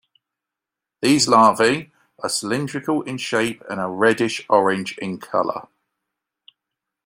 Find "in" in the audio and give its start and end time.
3.03-3.19, 4.97-5.19